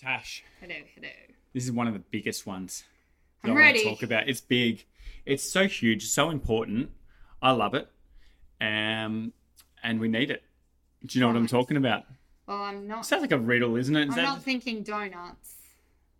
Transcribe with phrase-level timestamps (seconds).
[0.00, 1.08] Tash, Hello, hello.
[1.52, 2.84] this is one of the biggest ones
[3.42, 3.82] that I'm I want ready.
[3.82, 4.28] to talk about.
[4.28, 4.84] It's big.
[5.26, 6.90] It's so huge, so important.
[7.42, 7.88] I love it.
[8.60, 9.32] Um,
[9.82, 10.42] and we need it.
[11.04, 12.04] Do you know what I'm talking about?
[12.46, 13.06] Well, I'm not.
[13.06, 14.04] Sounds like a riddle, isn't it?
[14.04, 15.54] Is I'm that- not thinking donuts.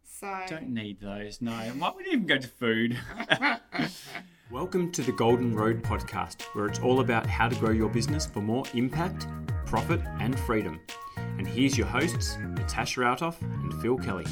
[0.03, 0.41] So.
[0.49, 1.41] Don't need those.
[1.41, 1.53] No.
[1.53, 2.99] Why would you even go to food?
[4.51, 8.27] Welcome to the Golden Road podcast, where it's all about how to grow your business
[8.27, 9.29] for more impact,
[9.67, 10.81] profit, and freedom.
[11.39, 14.27] And here's your hosts, Natasha Routoff and Phil Kelly.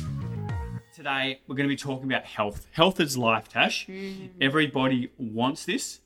[0.92, 2.66] Today, we're going to be talking about health.
[2.72, 3.88] Health is life, Tash.
[4.40, 6.00] Everybody wants this,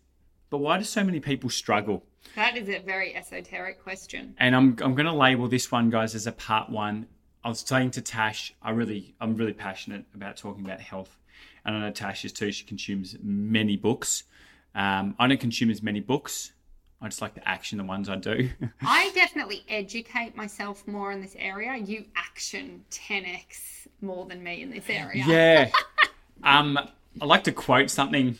[0.50, 2.04] but why do so many people struggle?
[2.36, 4.34] That is a very esoteric question.
[4.38, 7.06] and I'm I'm going to label this one, guys, as a part one.
[7.42, 11.16] I was saying to Tash, I really I'm really passionate about talking about health,
[11.64, 12.52] and I know Tash is too.
[12.52, 14.24] She consumes many books.
[14.74, 16.52] Um, I don't consume as many books.
[17.02, 18.50] I just like to action the ones I do.
[18.82, 21.76] I definitely educate myself more in this area.
[21.76, 25.24] You action 10x more than me in this area.
[25.26, 25.70] yeah.
[26.42, 26.78] Um,
[27.20, 28.38] I like to quote something.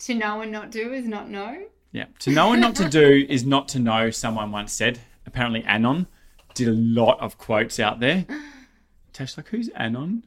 [0.00, 1.66] To know and not do is not know.
[1.92, 2.06] Yeah.
[2.18, 4.10] To know and not to do is not to know.
[4.10, 4.98] Someone once said.
[5.24, 6.08] Apparently, Anon
[6.54, 8.26] did a lot of quotes out there.
[9.12, 10.24] Tash, like, who's Anon?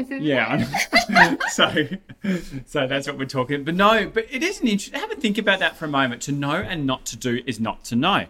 [0.00, 1.40] Isn't Yeah, it?
[1.50, 1.72] So
[2.66, 3.64] so that's what we're talking.
[3.64, 4.98] But no, but it is an interesting.
[5.00, 6.22] Have a think about that for a moment.
[6.22, 8.26] To know and not to do is not to know, I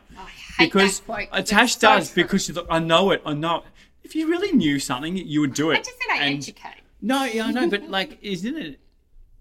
[0.59, 1.47] hate because that quote.
[1.47, 3.23] Tash does because she's like, I know it.
[3.25, 3.59] I know.
[3.59, 3.65] it.
[4.03, 5.75] If you really knew something, you would do it.
[5.79, 6.81] I just said I And- educate.
[7.01, 8.81] No, yeah, I know, but like, isn't it?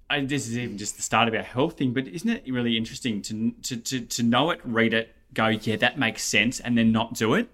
[0.09, 2.75] I, this is even just the start of our health thing, but isn't it really
[2.77, 6.77] interesting to to to, to know it, read it, go, yeah, that makes sense, and
[6.77, 7.47] then not do it?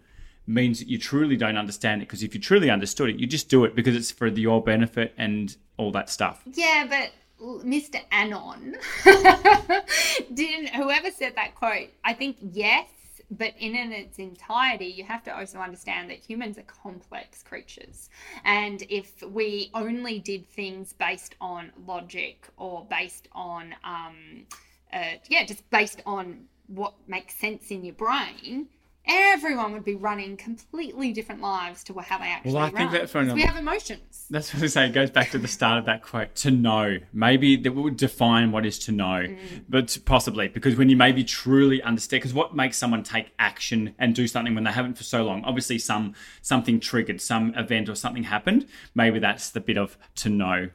[0.50, 2.08] Means that you truly don't understand it.
[2.08, 5.14] Because if you truly understood it, you just do it because it's for your benefit
[5.18, 6.42] and all that stuff.
[6.46, 7.12] Yeah, but
[7.42, 8.02] Mr.
[8.12, 8.76] Anon
[10.34, 10.70] didn't.
[10.70, 12.90] Whoever said that quote, I think yes,
[13.32, 18.10] but in, its entirety, you have to also understand that humans are complex creatures,
[18.44, 24.46] and if we only did things based on logic or based on, um,
[24.92, 28.68] uh, yeah, just based on what makes sense in your brain.
[29.12, 32.94] Everyone would be running completely different lives to how they actually I think run.
[32.94, 34.28] that for 'Cause we have emotions.
[34.30, 34.86] That's what I say.
[34.86, 36.36] It goes back to the start of that quote.
[36.36, 39.64] To know, maybe that would define what is to know, mm.
[39.68, 44.14] but possibly because when you maybe truly understand, because what makes someone take action and
[44.14, 45.44] do something when they haven't for so long?
[45.44, 48.68] Obviously, some something triggered, some event or something happened.
[48.94, 50.70] Maybe that's the bit of to know.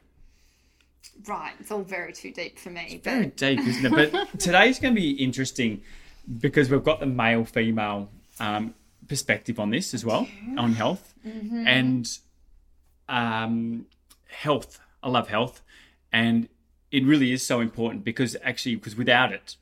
[1.27, 3.01] Right, it's all very too deep for me.
[3.03, 4.13] Very But deep, isn't it?
[4.13, 5.83] But today's going to be interesting
[6.41, 8.09] because we've got the male female
[8.41, 8.75] um,
[9.09, 12.19] perspective on this as well on health and
[13.09, 13.87] um,
[14.29, 14.81] health.
[15.03, 15.63] I love health,
[16.13, 16.49] and
[16.91, 19.57] it really is so important because actually, because without it,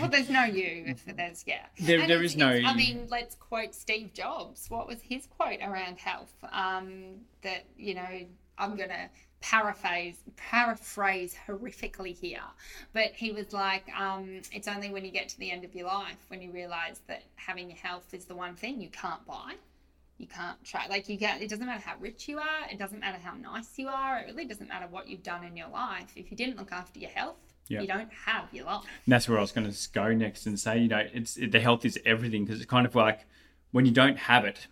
[0.00, 1.66] well, there's no you if there's yeah.
[1.78, 4.68] There- And there no I mean, let's quote Steve Jobs.
[4.68, 6.32] What was his quote around health?
[6.52, 8.26] Um, that you know,
[8.58, 9.08] I'm gonna
[9.40, 12.42] paraphrase paraphrase horrifically here,
[12.92, 15.86] but he was like, um, "It's only when you get to the end of your
[15.86, 19.54] life when you realize that having your health is the one thing you can't buy."
[20.18, 21.40] You can't try like you get.
[21.40, 22.68] It doesn't matter how rich you are.
[22.70, 24.18] It doesn't matter how nice you are.
[24.18, 26.12] It really doesn't matter what you've done in your life.
[26.14, 27.80] If you didn't look after your health, Yeah.
[27.80, 28.84] you don't have your life.
[29.06, 31.58] And that's where I was going to go next and say, you know, it's the
[31.60, 33.24] health is everything because it's kind of like
[33.70, 34.66] when you don't have it,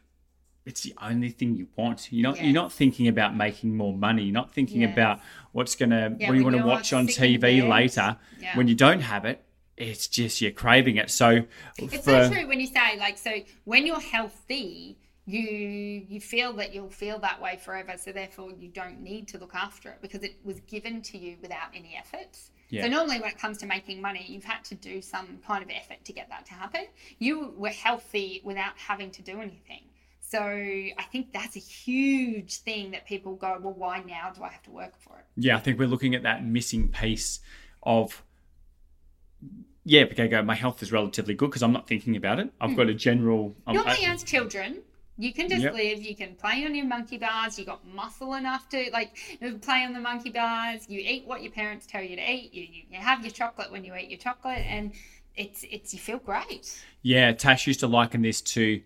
[0.69, 2.09] it's the only thing you want.
[2.13, 4.25] You're not you're not thinking about making more money.
[4.25, 4.93] You're not thinking Yes.
[4.93, 5.21] about
[5.53, 7.69] what's going to Yeah, what you want to watch on TV bed.
[7.69, 8.09] later.
[8.41, 8.57] Yeah.
[8.57, 9.43] When you don't have it,
[9.77, 11.11] it's just you're craving it.
[11.11, 11.29] So
[11.79, 13.33] It's for- so true when you say like so
[13.65, 17.95] when you're healthy, you you feel that you'll feel that way forever.
[17.97, 21.37] So therefore you don't need to look after it because it was given to you
[21.43, 22.33] without any effort.
[22.71, 22.83] Yeah.
[22.83, 25.71] So normally when it comes to making money, you've had to do some kind of
[25.71, 26.85] effort to get that to happen.
[27.19, 29.85] You were healthy without having to do anything.
[30.31, 34.51] So I think that's a huge thing that people go, well, why now do I
[34.51, 35.25] have to work for it?
[35.37, 37.41] yeah, I think we're looking at that missing piece
[37.83, 38.23] of
[39.85, 40.43] yeah, okay, go.
[40.43, 42.53] My health is relatively good because I'm not thinking about it.
[42.61, 42.99] I've got a hmm.
[42.99, 43.57] general.
[43.67, 44.83] I'm- Normally, I- as children,
[45.17, 45.73] you can just Yep.
[45.73, 46.03] live.
[46.03, 47.59] You can play on your monkey bars.
[47.59, 49.17] You got muscle enough to like
[49.63, 50.85] play on the monkey bars.
[50.91, 52.53] You eat what your parents tell you to eat.
[52.53, 54.93] You, you, you have your chocolate when you eat your chocolate, and
[55.37, 56.79] it's it's you feel great.
[57.01, 58.83] Yeah, Tash used to liken this to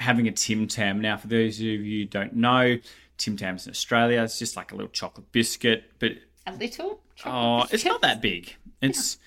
[0.00, 1.00] having a Tim Tam.
[1.00, 2.78] Now, for those of you who don't know,
[3.18, 6.12] Tim Tams in Australia, it's just like a little chocolate biscuit, but
[6.46, 7.00] A little.
[7.24, 8.54] oh, it's not that big.
[8.80, 9.18] It's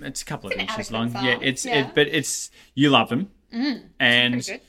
[0.00, 1.10] it's a couple of It's an inches long.
[1.24, 1.84] Yeah, it's yeah.
[1.84, 3.30] Mm, It, but it's you love them,
[3.98, 4.60] and Pretty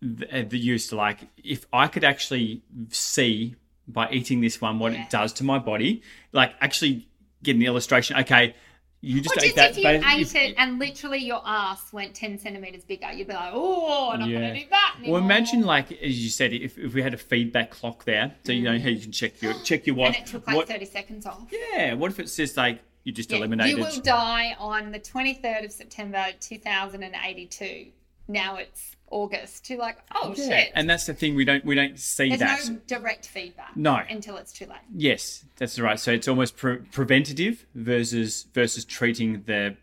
[0.00, 0.18] good.
[0.30, 3.56] th- they used to like if I could actually see
[3.88, 5.02] by eating this one what Yeah.
[5.04, 6.02] it does to my body,
[6.32, 7.08] like actually
[7.42, 8.16] get an illustration.
[8.18, 8.54] Okay,
[9.00, 9.70] you just Or just that.
[9.70, 13.32] if you ate if- it and literally your ass went 10 centimeters bigger, you'd be
[13.34, 14.40] like, oh, I'm not Yeah.
[14.40, 15.12] going to do that anymore.
[15.14, 18.52] Well, imagine like as you said, if, if we had a feedback clock there, so
[18.52, 20.14] you know how you can check your check your watch.
[20.14, 20.18] Mm.
[20.18, 21.46] And it took like what, 30 seconds off.
[21.50, 23.78] yeah, what if it says like you just Yeah, eliminated?
[23.78, 27.92] You will die on the 23rd of September 2082.
[28.26, 29.68] Now it's August.
[29.70, 30.72] You're like, oh yeah, shit.
[30.74, 32.68] and that's the thing we don't we don't see There's that.
[32.68, 33.76] no direct feedback.
[33.76, 34.00] No.
[34.08, 34.78] Until it's too late.
[34.94, 35.98] Yes, that's right.
[35.98, 39.76] So it's almost pre- preventative versus versus treating the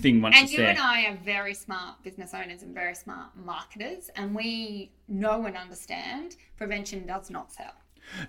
[0.00, 0.70] thing once And it's you there.
[0.70, 5.56] and I are very smart business owners and very smart marketers, and we know and
[5.56, 7.72] understand prevention does not sell.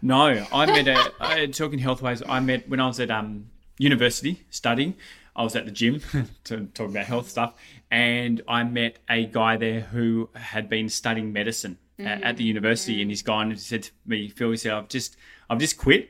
[0.01, 2.21] No, I met a I, talking healthways.
[2.27, 3.47] I met when I was at um
[3.79, 4.95] university studying.
[5.35, 6.01] I was at the gym
[6.45, 7.55] to talk about health stuff,
[7.91, 13.01] and I met a guy there who had been studying medicine at, at the university.
[13.01, 15.17] And he's gone and he said to me, "Phil, he said I've just
[15.49, 16.09] I've just quit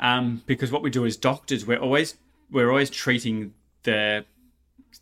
[0.00, 2.16] um, because what we do as doctors, we're always
[2.50, 4.24] we're always treating the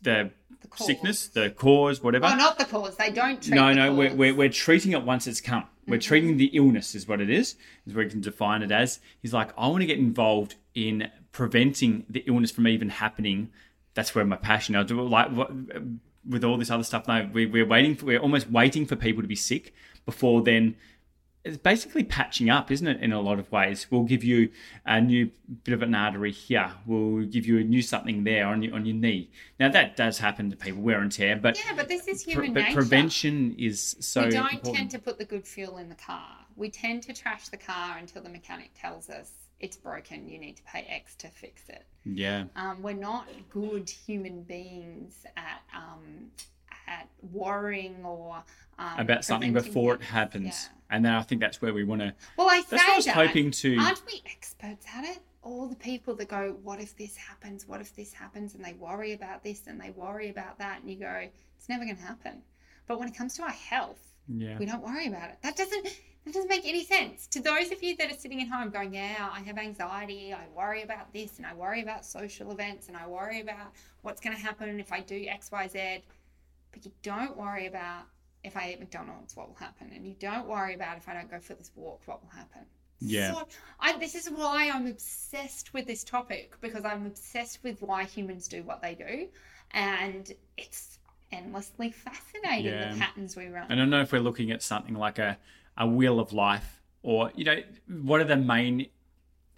[0.01, 0.31] the,
[0.75, 2.25] sickness, the cause, whatever.
[2.25, 2.95] Oh, not the cause.
[2.97, 5.65] They don't treat No, no, we're, we're, we're treating it once it's come.
[5.87, 7.55] We're treating the illness, is what it is,
[7.85, 8.99] is where we can define it as.
[9.21, 13.51] He's like, I want to get involved in preventing the illness from even happening.
[13.95, 14.75] That's where my passion.
[14.75, 15.51] I do like what,
[16.27, 17.07] with all this other stuff.
[17.07, 19.73] No, we, we're waiting for, we're almost waiting for people to be sick
[20.05, 20.75] before then.
[21.43, 23.01] It's basically patching up, isn't it?
[23.01, 24.49] In a lot of ways, we'll give you
[24.83, 25.29] a new
[25.63, 26.71] bit of an artery here.
[26.87, 29.29] We'll give you a new something there on your on your knee.
[29.59, 32.33] Now that does happen to people, wear and tear, but Yeah, but this is Pre-
[32.33, 32.73] human but nature.
[32.73, 34.75] prevention is so we don't important.
[34.75, 36.27] tend to put the good fuel in the car.
[36.55, 39.29] We tend to trash the car until the mechanic tells us
[39.59, 40.27] it's broken.
[40.27, 41.85] You need to pay X to fix it.
[42.03, 46.31] yeah, Um, we're not good human beings at um,
[46.87, 48.43] at worrying or
[48.77, 50.09] um, about something before it things.
[50.09, 50.95] happens, Yeah.
[50.95, 52.13] and then I think that's where we want to.
[52.37, 53.15] Well, I say That's what I was that.
[53.15, 53.77] hoping to.
[53.77, 55.19] Aren't we experts at it?
[55.41, 57.67] All the people that go, "What if this happens?
[57.67, 60.89] What if this happens?" and they worry about this and they worry about that, and
[60.91, 62.41] you go, "It's never going to happen."
[62.87, 65.37] But when it comes to our health, Yeah, we don't worry about it.
[65.43, 65.87] That doesn't
[66.25, 67.27] that doesn't make any sense.
[67.27, 70.45] To those of you that are sitting at home going, Yeah, I have anxiety, I
[70.55, 74.35] worry about this and I worry about social events and I worry about what's gonna
[74.37, 76.01] happen if I do XYZ,
[76.71, 78.03] but you don't worry about
[78.43, 81.29] if I eat McDonald's what will happen and you don't worry about if I don't
[81.29, 82.61] go for this walk what will happen.
[82.99, 83.33] Yeah.
[83.33, 83.47] So
[83.79, 88.47] I, this is why I'm obsessed with this topic because I'm obsessed with why humans
[88.47, 89.27] do what they do,
[89.71, 90.97] and it's
[91.31, 92.93] endlessly fascinating Yeah.
[92.93, 93.63] the patterns we run.
[93.69, 95.37] and I don't know if we're looking at something like a
[95.77, 98.87] a wheel of life, or you know, what are the main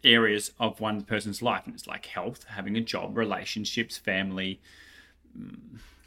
[0.04, 1.64] areas of one person's life?
[1.66, 4.60] And it's like health, having a job, relationships, family,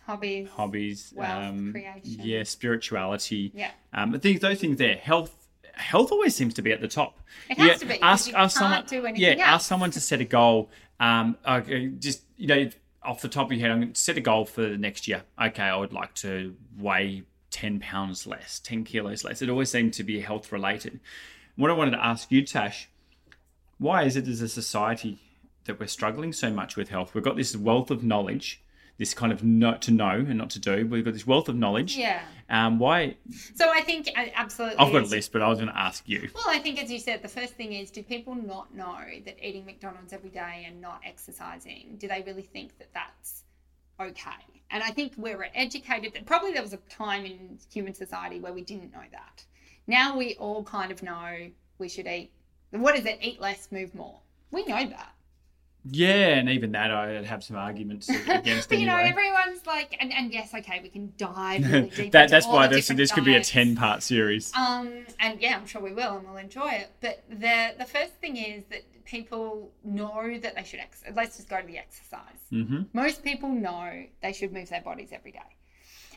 [0.07, 0.49] Hobbies.
[0.51, 2.03] hobbies, Wealth um, creation.
[2.23, 3.53] yeah, spirituality.
[3.55, 3.71] Yeah.
[3.93, 5.37] Um, I think those things there, health.
[5.75, 7.19] Health always seems to be at the top.
[7.49, 8.85] It has to be, Ask, ask someone.
[8.87, 9.63] do anything yeah, else.
[9.63, 10.69] ask someone to set a goal.
[10.99, 12.69] Um, okay, just you know,
[13.03, 15.09] off the top of your head, I'm going to set a goal for the next
[15.09, 15.23] year.
[15.41, 19.43] Okay, I would like to weigh ten pounds less, ten kilos less.
[19.43, 21.01] It always seemed to be health related.
[21.57, 22.89] What I wanted to ask you, Tash,
[23.79, 25.19] why is it as a society
[25.65, 27.15] that we're struggling so much with health?
[27.15, 28.63] We've got this wealth of knowledge,
[28.99, 30.87] this kind of not to know and not to do.
[30.87, 31.97] We've got this wealth of knowledge.
[31.97, 32.21] Yeah.
[32.49, 33.17] Um, why?
[33.55, 34.79] So I think uh, absolutely.
[34.79, 36.29] I've got a list, but I was going to ask you.
[36.35, 39.37] Well, I think as you said, the first thing is do people not know that
[39.43, 43.45] eating McDonald's every day and not exercising, do they really think that that's
[44.01, 44.60] okay?
[44.71, 48.53] And I think we're educated, that probably there was a time in human society where
[48.53, 49.45] we didn't know that.
[49.87, 52.31] Now we all kind of know we should eat,
[52.71, 53.19] what is it?
[53.21, 54.21] Eat less, move more.
[54.53, 55.15] We know that.
[55.85, 60.13] Yeah, and even that I'd have some arguments against But you know, everyone's like, and,
[60.13, 62.13] and yes, okay, we can dive really deep.
[62.13, 64.53] that, that's why this this could be a ten part series.
[64.55, 66.91] Um, and yeah, I'm sure we will, and we'll enjoy it.
[67.01, 71.15] But the the first thing is that people know that they should exercise.
[71.17, 72.41] Let's just go to the exercise.
[72.51, 75.51] hmm Most people know they should move their bodies every day.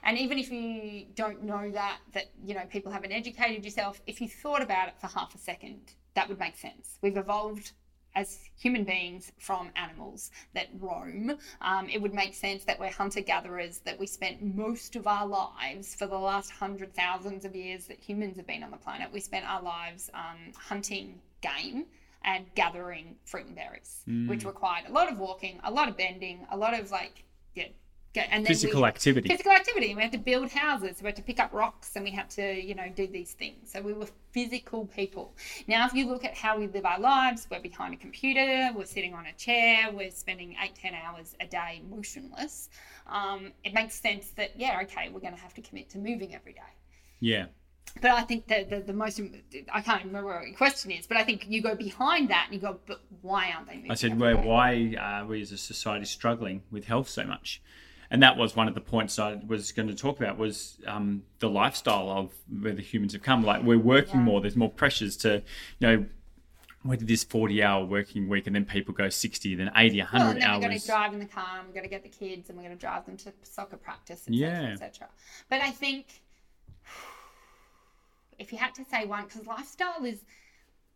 [0.03, 4.21] And even if you don't know that, that you know people haven't educated yourself, if
[4.21, 6.99] you thought about it for half a second, that would make sense.
[7.01, 7.71] We've evolved
[8.15, 11.35] as human beings from animals that roam.
[11.61, 15.25] Um, it would make sense that we're hunter gatherers, that we spent most of our
[15.25, 19.11] lives for the last hundred thousands of years that humans have been on the planet,
[19.11, 21.85] we spent our lives um, hunting game
[22.23, 26.45] and gathering fruit and berries, which required a lot of walking, a lot of bending,
[26.51, 27.23] a lot of like,
[27.55, 27.67] yeah.
[28.13, 29.27] Get, and then Physical we, activity.
[29.27, 29.95] physical activity.
[29.95, 31.01] We had to build houses.
[31.01, 33.71] We had to pick up rocks, and we had to, you know, do these things.
[33.71, 35.35] So we were physical people.
[35.67, 38.85] Now, if you look at how we live our lives, we're behind a computer, we're
[38.85, 42.69] sitting on a chair, we're spending eight, ten hours a day motionless.
[43.07, 46.35] Um, it makes sense that yeah, okay, we're going to have to commit to moving
[46.35, 46.61] every day.
[47.19, 47.45] Yeah.
[48.01, 49.21] But I think that the, the most
[49.71, 52.55] I can't remember what your question is, but I think you go behind that and
[52.55, 53.85] you go, but why aren't they?
[53.89, 57.61] I said, well, why are we as a society struggling with health so much?
[58.09, 61.23] And that was one of the points I was going to talk about was um,
[61.39, 63.43] the lifestyle of where the humans have come.
[63.43, 64.25] Like we're working yeah.
[64.25, 64.41] more.
[64.41, 65.41] There's more pressures to,
[65.79, 66.05] you know,
[66.85, 70.23] we did this 40 hour working week and then people go 60 then 80 100
[70.23, 72.03] well, then hours we're going to drive in the car and we're going to get
[72.03, 74.73] the kids and we're going to drive them to soccer practice etc yeah.
[74.73, 75.07] etc
[75.49, 76.21] but i think
[78.39, 80.23] if you had to say one, because lifestyle is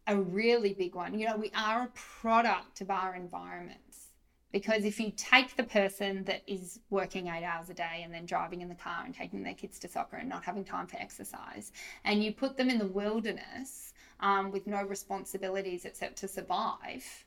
[0.08, 1.17] a really big one.
[1.20, 1.91] You know, we are a
[2.22, 4.08] product of our environments.
[4.53, 8.25] Because if you take the person that is working eight hours a day and then
[8.25, 10.98] driving in the car and taking their kids to soccer and not having time for
[10.98, 11.74] exercise,
[12.06, 17.25] and you put them in the wilderness um, with no responsibilities except to survive,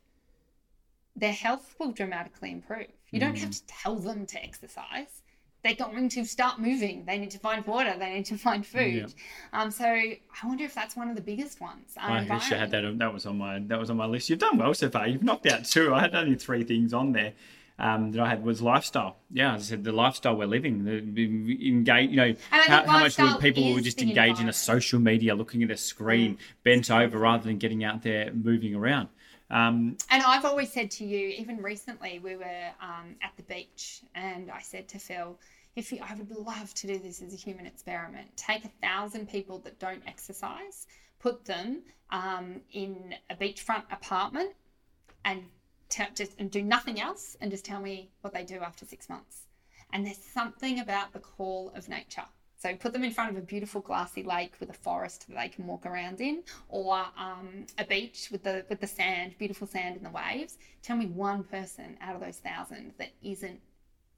[1.15, 2.87] their health will dramatically improve.
[3.11, 3.67] You don't have mm.
[3.67, 5.23] to tell them to exercise
[5.63, 7.05] they're going to start moving.
[7.05, 7.95] They need to find water.
[7.99, 8.95] They need to find food.
[9.53, 9.61] Yeah.
[9.61, 11.95] Um, so I wonder if that's one of the biggest ones.
[11.97, 12.99] I wish I had that.
[12.99, 14.31] That was on my that was on my list.
[14.31, 15.07] You've done well so far.
[15.07, 15.95] You've knocked out two.
[15.95, 17.33] I had only three things on there.
[17.81, 19.17] Um, that I had was lifestyle.
[19.33, 22.11] Yeah, I said, the lifestyle we're living, the, engage.
[22.11, 25.63] You know, how, how, much would people would just engage in a social media, looking
[25.63, 26.39] at a screen, mm.
[26.63, 29.09] bent over, rather than getting out there moving around.
[29.51, 34.03] Um, and I've always said to you, even recently, we were um, at the beach,
[34.15, 35.39] and I said to Phil,
[35.77, 38.29] if you, I would love to do this as a human experiment.
[38.37, 40.87] Take a thousand people that don't exercise,
[41.19, 44.53] put them um, in a beachfront apartment,
[45.25, 45.45] and
[45.91, 49.09] t- just and do nothing else, and just tell me what they do after six
[49.09, 49.43] months.
[49.93, 52.25] And there's something about the call of nature
[52.61, 55.49] so put them in front of a beautiful glassy lake with a forest that they
[55.49, 59.97] can walk around in, or um, a beach with the with the sand, beautiful sand
[59.97, 60.59] and the waves.
[60.83, 63.61] Tell me one person out of those thousand that isn't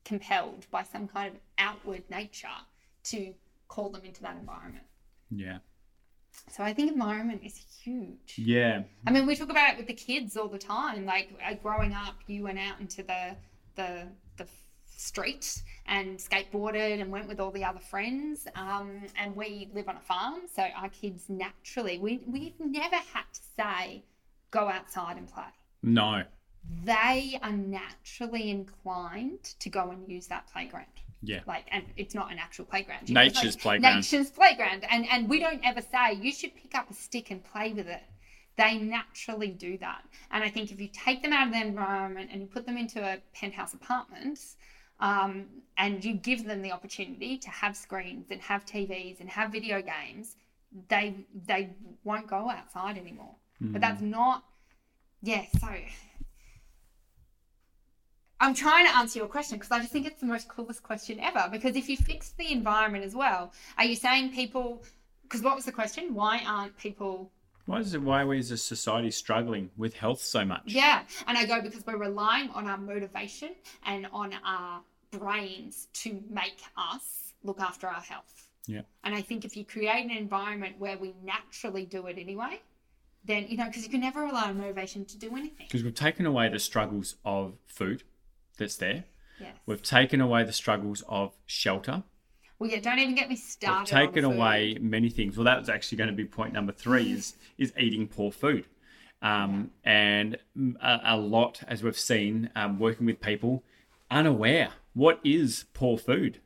[0.04, 2.48] compelled by some kind of outward nature
[3.04, 3.32] to
[3.68, 4.86] call them into that environment.
[5.30, 5.58] Yeah.
[6.50, 8.34] So I think environment is huge.
[8.36, 8.82] Yeah.
[9.06, 11.04] I mean, we talk about it with the kids all the time.
[11.06, 13.36] Like growing up, you went out into the
[13.74, 14.46] the the
[15.02, 18.46] street and skateboarded and went with all the other friends.
[18.54, 23.24] Um, and we live on a farm, so our kids naturally, we, we've never had
[23.32, 24.04] to say,
[24.50, 25.44] go outside and play.
[25.82, 26.22] No.
[26.84, 30.86] They are naturally inclined to go and use that playground.
[31.22, 31.40] Yeah.
[31.46, 33.08] Like, and it's not an actual playground.
[33.08, 33.96] Nature's like, playground.
[33.96, 34.84] Nature's playground.
[34.90, 37.86] And, and we don't ever say, you should pick up a stick and play with
[37.86, 38.02] it.
[38.58, 40.02] They naturally do that.
[40.30, 42.76] And I think if you take them out of their environment and you put them
[42.76, 44.40] into a penthouse apartment,
[45.00, 45.46] um,
[45.78, 49.82] and you give them the opportunity to have screens and have TVs and have video
[49.82, 50.36] games,
[50.88, 51.14] they
[51.46, 51.70] they
[52.04, 53.34] won't go outside anymore.
[53.62, 53.72] Mm.
[53.72, 54.44] But that's not,
[55.22, 55.44] yeah.
[55.60, 55.68] So
[58.42, 61.20] I'm trying to answer your question because I just think it's the most coolest question
[61.20, 61.48] ever.
[61.50, 64.82] Because if you fix the environment as well, are you saying people?
[65.22, 66.12] Because what was the question?
[66.12, 67.30] Why aren't people
[67.66, 68.02] why is it?
[68.02, 70.62] Why is a society struggling with health so much?
[70.66, 73.50] Yeah, and I go because we're relying on our motivation
[73.86, 74.80] and on our
[75.12, 78.48] brains to make us look after our health.
[78.66, 78.82] Yeah.
[79.04, 82.60] And I think if you create an environment where we naturally do it anyway,
[83.24, 85.66] then, you know, because you can never rely on motivation to do anything.
[85.68, 88.02] Because we've taken away the struggles of food
[88.62, 89.04] that's there.
[89.40, 89.54] Yes.
[89.66, 92.04] We've taken away the struggles of shelter.
[92.58, 93.92] Well, yeah, don't even get me started.
[93.92, 95.36] We've taken away many things.
[95.36, 98.66] Well, that was actually going to be point number three is is eating poor food.
[99.20, 100.36] Um, and
[100.80, 103.62] a, a, lot, as we've seen, um, working with people
[104.10, 106.38] unaware what is poor food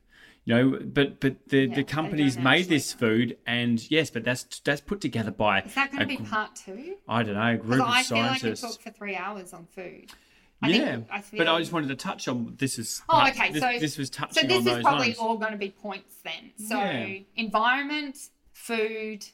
[0.45, 4.59] you know but but the yeah, the companies made this food and yes but that's
[4.61, 7.57] that's put together by is that going to be part two i don't know a
[7.57, 10.11] group of I scientists feel like we talked for three hours on food
[10.61, 11.37] I yeah, I feel...
[11.37, 12.79] but I just wanted to touch on this.
[12.79, 13.51] Is oh, okay.
[13.51, 14.41] This, so this was touching.
[14.41, 15.17] So this is probably lines.
[15.19, 16.51] all going to be points then.
[16.67, 17.19] So yeah.
[17.35, 18.17] environment,
[18.53, 19.25] food.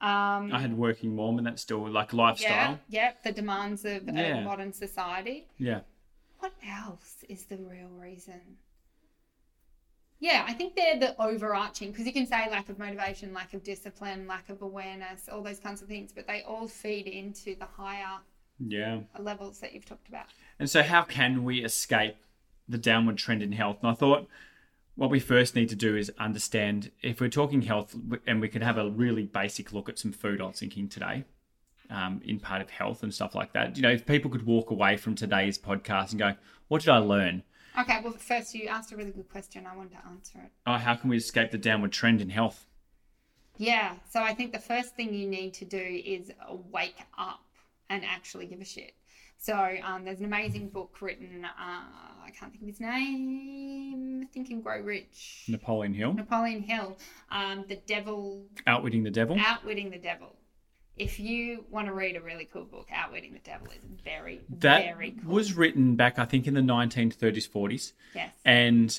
[0.00, 2.48] Um, I had working mom, and that's still like lifestyle.
[2.50, 4.38] Yeah, yeah the demands of, yeah.
[4.38, 5.46] of modern society.
[5.58, 5.80] Yeah.
[6.40, 8.40] What else is the real reason?
[10.20, 13.62] Yeah, I think they're the overarching because you can say lack of motivation, lack of
[13.62, 17.66] discipline, lack of awareness, all those kinds of things, but they all feed into the
[17.66, 18.18] higher
[18.58, 20.26] yeah levels that you've talked about.
[20.58, 22.16] And so, how can we escape
[22.68, 23.78] the downward trend in health?
[23.82, 24.28] And I thought
[24.96, 27.94] what we first need to do is understand if we're talking health,
[28.26, 30.40] and we could have a really basic look at some food.
[30.40, 31.24] I was thinking today.
[31.90, 33.74] Um, in part of health and stuff like that.
[33.76, 36.34] You know, if people could walk away from today's podcast and go,
[36.66, 37.44] "What did I learn?"
[37.78, 39.66] Okay, well, first you asked a really good question.
[39.66, 40.50] I wanted to answer it.
[40.66, 42.66] Oh, how can we escape the downward trend in health?
[43.56, 46.30] Yeah, so I think the first thing you need to do is
[46.70, 47.40] wake up
[47.90, 48.94] and actually give a shit.
[49.40, 49.54] So
[49.84, 51.44] um, there's an amazing book written.
[51.44, 54.26] Uh, I can't think of his name.
[54.32, 55.44] Think and Grow Rich.
[55.48, 56.12] Napoleon Hill.
[56.14, 56.98] Napoleon Hill.
[57.30, 58.46] Um, the Devil.
[58.66, 59.36] Outwitting the Devil.
[59.38, 60.34] Outwitting the Devil.
[60.96, 64.82] If you want to read a really cool book, Outwitting the Devil is very, that
[64.82, 65.32] very cool.
[65.32, 67.92] was written back, I think, in the 1930s, 40s.
[68.16, 68.32] Yes.
[68.44, 68.98] And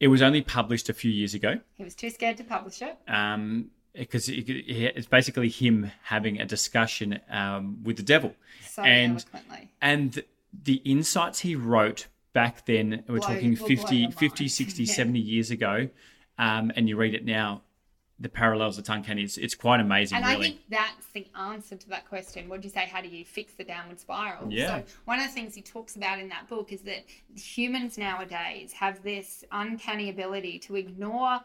[0.00, 1.60] it was only published a few years ago.
[1.74, 2.96] He was too scared to publish it.
[3.06, 8.34] Um, because it's basically him having a discussion um, with the devil.
[8.68, 9.70] So and, eloquently.
[9.80, 10.22] And
[10.64, 14.92] the insights he wrote back then, we're Blow- talking will 50, 50 60, Yeah.
[14.92, 15.88] 70 years ago,
[16.38, 17.62] um, and you read it now,
[18.18, 19.22] the parallels are uncanny.
[19.22, 22.48] It's, it's quite amazing, And I think that's the answer to that question.
[22.48, 22.86] What do you say?
[22.86, 24.50] How do you fix the downward spiral?
[24.50, 24.78] Yeah.
[24.78, 28.72] So one of the things he talks about in that book is that humans nowadays
[28.72, 31.40] have this uncanny ability to ignore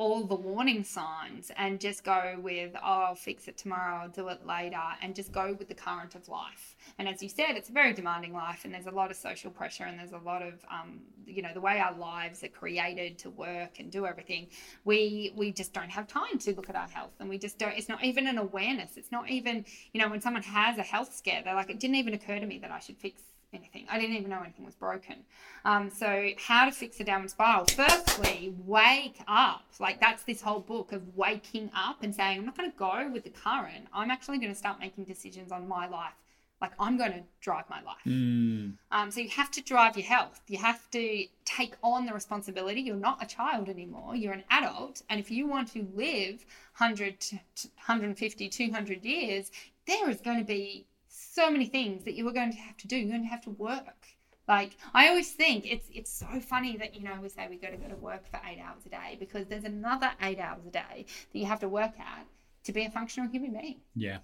[0.00, 4.28] all the warning signs and just go with, oh, I'll fix it tomorrow, I'll do
[4.28, 6.74] it later, and just go with the current of life.
[6.98, 9.50] And as you said, it's a very demanding life, and there's a lot of social
[9.50, 13.18] pressure, and there's a lot of, um, you know, the way our lives are created
[13.18, 14.46] to work and do everything.
[14.86, 17.76] We we just don't have time to look at our health, and we just don't.
[17.76, 18.96] It's not even an awareness.
[18.96, 21.96] It's not even, you know, when someone has a health scare, they're like, it didn't
[21.96, 23.20] even occur to me that I should fix
[23.52, 23.86] anything.
[23.90, 25.16] I didn't even know anything was broken.
[25.64, 27.64] Um, so, how to fix a downward spiral?
[27.66, 29.64] Firstly, wake up.
[29.78, 33.10] Like, that's this whole book of waking up and saying, I'm not going to go
[33.12, 33.86] with the current.
[33.92, 36.12] I'm actually going to start making decisions on my life.
[36.60, 37.96] Like, I'm going to drive my life.
[38.06, 40.40] Mm, Um, so, you have to drive your health.
[40.48, 42.80] You have to take on the responsibility.
[42.82, 44.14] You're not a child anymore.
[44.14, 45.02] You're an adult.
[45.08, 46.44] And if you want to live
[46.78, 49.50] 100 to to 150, 200 years,
[49.86, 50.86] there is going to be
[51.32, 52.96] so many things that you are going to have to do.
[52.96, 54.06] You're going to have to work.
[54.48, 57.70] Like I always think it's it's so funny that you know we say we got
[57.70, 60.70] to go to work for eight hours a day because there's another eight hours a
[60.70, 62.26] day that you have to work at
[62.64, 63.80] to be a functional human being.
[63.94, 64.18] yeah.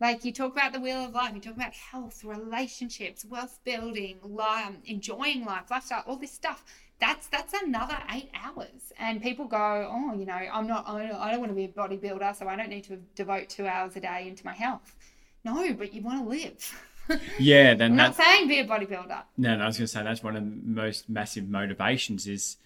[0.00, 4.18] Like you talk about the wheel of life, you talk about health, relationships, wealth building,
[4.24, 6.64] li- um, enjoying life, lifestyle, all this stuff.
[7.00, 11.16] That's that's another eight hours, and people go, oh, you know, I'm not, I don't,
[11.16, 13.94] I don't want to be a bodybuilder, so I don't need to devote two hours
[13.96, 14.96] a day into my health.
[15.44, 16.80] No, but you want to live.
[17.38, 19.24] Yeah, then I'm not saying be a bodybuilder.
[19.36, 22.56] No, no, I was going to say that's one of the most massive motivations is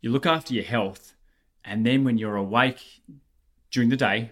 [0.00, 1.12] you look after your health,
[1.62, 2.78] and then when you're awake
[3.70, 4.30] during the day,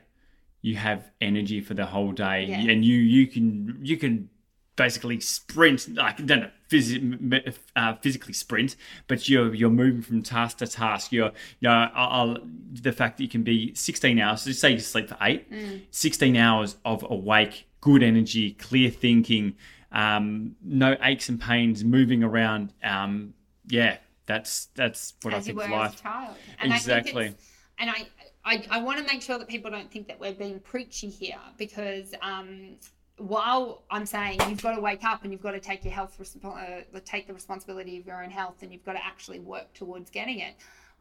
[0.63, 2.61] you have energy for the whole day, Yeah.
[2.73, 4.31] and you you can you can
[4.77, 8.77] basically sprint like no, no, phys- uh, physically sprint,
[9.09, 11.13] but you're you're moving from task to task.
[11.13, 12.39] You're you know I'll, I'll-
[12.73, 14.41] the fact that you can be 16 hours.
[14.41, 15.47] so Just say you sleep for eight,
[15.91, 19.55] 16 hours of awake, good energy, clear thinking,
[19.93, 22.73] um, no aches and pains, moving around.
[22.83, 23.35] Um,
[23.69, 26.03] yeah, that's that's what I as you think were of as a life.
[26.03, 26.37] child.
[26.59, 27.25] And I Exactly.
[27.25, 27.39] think
[27.79, 28.07] and I,
[28.45, 31.41] I, I want to make sure that people don't think that we're being preachy here
[31.59, 32.77] because um,
[33.19, 36.17] while I'm saying you've got to wake up and you've got to take your health,
[36.19, 39.75] resp- uh, take the responsibility of your own health and you've got to actually work
[39.75, 40.55] towards getting it.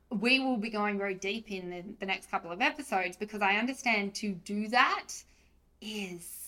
[0.09, 3.55] We will be going very deep in the, the next couple of episodes because I
[3.55, 5.09] understand to do that
[5.79, 6.42] is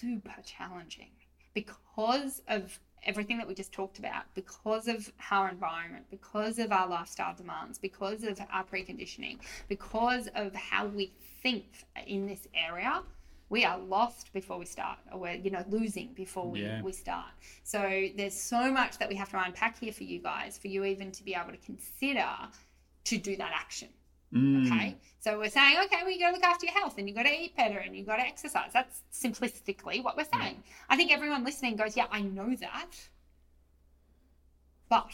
[0.00, 1.10] super challenging
[1.54, 6.86] because of everything that we just talked about, because of our environment, because of our
[6.88, 11.64] lifestyle demands, because of our preconditioning, because of how we think
[12.06, 13.02] in this area,
[13.48, 16.82] we are lost before we start, or we're, you know, losing before we, Yeah.
[16.82, 17.30] we start.
[17.64, 20.84] So there's so much that we have to unpack here for you guys, for you
[20.84, 22.28] even to be able to consider
[23.04, 23.88] to do that action.
[24.34, 24.66] Mm.
[24.66, 24.96] Okay.
[25.18, 27.24] So we're saying, okay, well, you got to look after your health and you got
[27.24, 28.70] to eat better and you got to exercise.
[28.72, 30.62] That's simplistically what we're saying.
[30.88, 32.90] I think everyone listening goes, yeah, I know that.
[34.88, 35.10] But,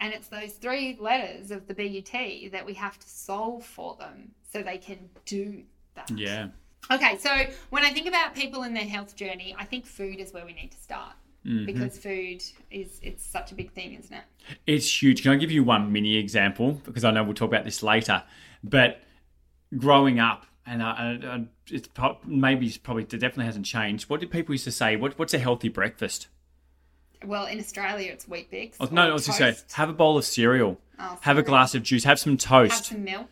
[0.00, 4.32] and it's those three letters of the BUT that we have to solve for them
[4.52, 5.62] so they can do
[5.94, 6.10] that.
[6.10, 6.48] Yeah.
[6.90, 7.16] Okay.
[7.18, 7.30] So
[7.70, 10.54] when I think about people in their health journey, I think food is where we
[10.54, 11.14] need to start.
[11.46, 11.64] Mhm.
[11.66, 14.24] Because food is it's such a big thing, isn't it?
[14.66, 15.22] It's huge.
[15.22, 16.72] Can I give you one mini example?
[16.84, 18.22] Because I know we'll talk about this later.
[18.62, 19.00] But
[19.76, 20.90] growing up, and I,
[21.22, 24.10] I, I- it's pro- maybe it's probably it definitely hasn't changed.
[24.10, 24.96] What did people used to say?
[24.96, 26.28] What, what's a healthy breakfast?
[27.24, 28.76] Well, in Australia, it's Weet-Bix.
[28.80, 31.74] Oh, no, I was just say have a bowl of cereal, Oh, have a glass
[31.74, 33.28] of juice, have some toast, have some milk.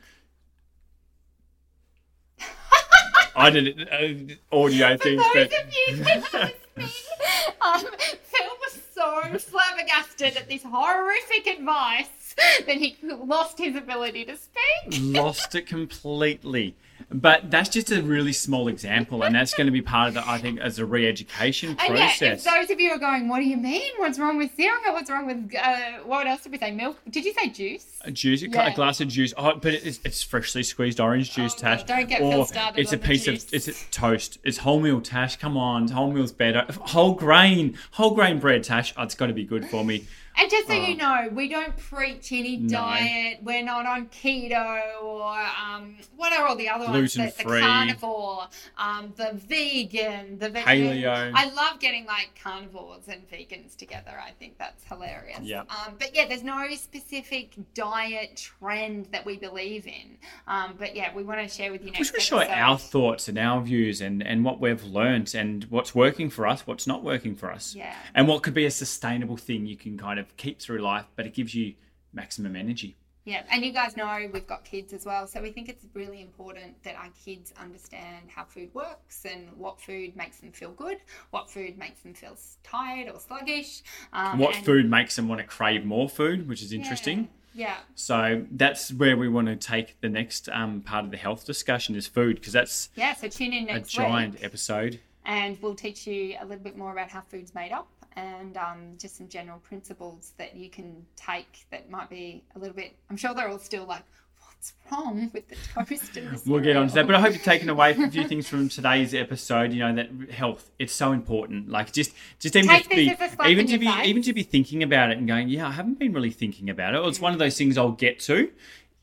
[3.36, 6.54] I did uh, audio things, but
[7.60, 7.80] um,
[8.22, 12.34] Phil was so flabbergasted at this horrific advice
[12.66, 15.14] that he lost his ability to speak.
[15.14, 16.74] lost it completely.
[17.10, 20.28] But that's just a really small example, and that's going to be part of the,
[20.28, 22.20] I think, as a re-education process.
[22.20, 23.92] And yeah, those of you are going, what do you mean?
[23.96, 24.92] What's wrong with cereal?
[24.92, 26.70] What's wrong with uh, what else did we say?
[26.70, 26.98] Milk?
[27.08, 27.86] Did you say juice?
[28.02, 28.72] A juice, yeah.
[28.72, 29.32] a glass of juice.
[29.38, 31.84] Oh, but it's, it's freshly squeezed orange juice, oh, Tash.
[31.84, 32.78] Don't get or started.
[32.78, 33.44] It's a piece juice.
[33.44, 34.38] of it's a toast.
[34.44, 35.36] It's wholemeal, Tash.
[35.36, 36.66] Come on, wholemeal's better.
[36.78, 38.92] Whole grain, whole grain bread, Tash.
[38.98, 40.04] Oh, it's got to be good for me.
[40.38, 40.96] And just so you oh.
[40.96, 42.68] know, we don't preach any no.
[42.68, 43.38] diet.
[43.42, 47.36] We're not on keto or um, what are all the other Gluten ones?
[47.36, 48.46] The, the carnivore,
[48.76, 51.02] um, the vegan, the vegetarian.
[51.02, 51.32] Paleo.
[51.34, 54.12] I love getting like carnivores and vegans together.
[54.24, 55.40] I think that's hilarious.
[55.42, 55.60] Yeah.
[55.62, 60.18] Um, but yeah, there's no specific diet trend that we believe in.
[60.46, 62.12] Um, but yeah, we want to share with you next.
[62.12, 65.94] We should share our thoughts and our views and and what we've learned and what's
[65.94, 67.74] working for us, what's not working for us.
[67.74, 67.94] Yeah.
[68.14, 71.26] And what could be a sustainable thing you can kind of keep through life, but
[71.26, 71.74] it gives you
[72.12, 72.96] maximum energy.
[73.28, 76.22] Yeah, and you guys know we've got kids as well, so we think it's really
[76.22, 80.96] important that our kids understand how food works and what food makes them feel good,
[81.28, 83.82] what food makes them feel tired or sluggish.
[84.14, 87.28] Um, what food makes them want to crave more food, which is interesting.
[87.52, 87.66] Yeah.
[87.66, 87.76] yeah.
[87.96, 91.96] So that's where we want to take the next um, part of the health discussion
[91.96, 93.12] is food because that's yeah.
[93.12, 96.78] So tune in next a giant week, episode, and we'll teach you a little bit
[96.78, 101.06] more about how food's made up and um, just some general principles that you can
[101.16, 102.94] take that might be a little bit.
[103.10, 104.02] I'm sure they're all still like,
[104.40, 107.32] what's wrong with the toast and the We'll get on to that, but I hope
[107.32, 109.72] you've taken away a few things from today's episode.
[109.72, 111.68] You know that health it's so important.
[111.68, 114.06] Like just just even Take to be even to be face.
[114.06, 116.94] even to be thinking about it and going, yeah, I haven't been really thinking about
[116.94, 116.98] it.
[116.98, 118.50] Or it's one of those things I'll get to.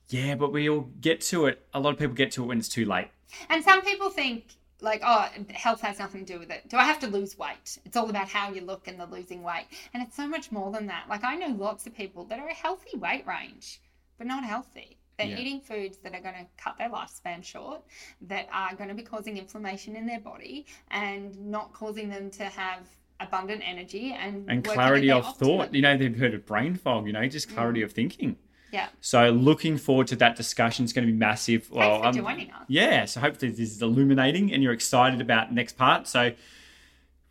[0.10, 1.66] Yeah, but we all get to it.
[1.74, 3.08] A lot of people get to it when it's too late.
[3.50, 6.70] And some people think like, oh, health has nothing to do with it.
[6.70, 7.78] Do I have to lose weight?
[7.84, 9.66] It's all about how you look and the losing weight.
[9.94, 11.10] And it's so much more than that.
[11.10, 13.82] Like, I know lots of people that are a healthy weight range,
[14.18, 14.98] but not healthy.
[15.18, 15.38] They're yeah.
[15.38, 17.82] eating foods that are going to cut their lifespan short,
[18.22, 22.46] that are going to be causing inflammation in their body and not causing them to
[22.46, 22.88] have
[23.20, 25.74] abundant energy and, and clarity of thought.
[25.74, 27.86] You know, they've heard of brain fog, you know, just clarity mm.
[27.86, 28.36] of thinking.
[28.76, 28.88] Yeah.
[29.00, 30.84] So looking forward to that discussion.
[30.84, 31.72] It's going to be massive.
[31.72, 32.66] Well, Thanks for um, joining us.
[32.68, 33.06] Yeah.
[33.06, 36.08] So hopefully this is illuminating and you're excited about next part.
[36.08, 36.34] So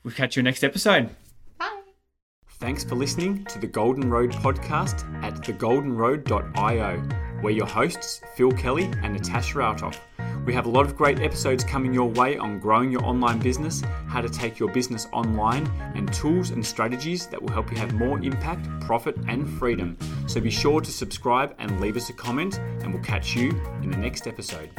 [0.02, 1.10] we'll catch you next episode.
[1.58, 1.82] Bye.
[2.48, 6.96] Thanks for listening to the Golden Road podcast at thegoldenroad.io,
[7.42, 9.98] where your hosts Phil Kelly and Natasha Rautoff.
[10.44, 13.82] We have a lot of great episodes coming your way on growing your online business,
[14.08, 17.94] how to take your business online, and tools and strategies that will help you have
[17.94, 19.96] more impact, profit, and freedom.
[20.26, 23.50] So be sure to subscribe and leave us a comment, and we'll catch you
[23.82, 24.70] in the next episode.